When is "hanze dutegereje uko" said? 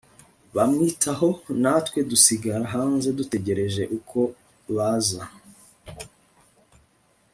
2.75-4.19